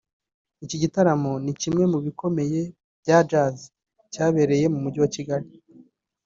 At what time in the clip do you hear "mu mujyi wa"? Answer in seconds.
4.73-5.11